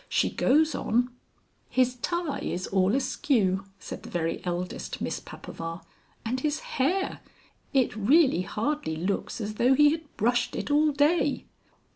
[0.09, 1.11] She goes on"
[1.69, 5.81] "His tie is all askew," said the very eldest Miss Papaver,
[6.25, 7.19] "and his hair!
[7.71, 11.45] It really hardly looks as though he had brushed it all day."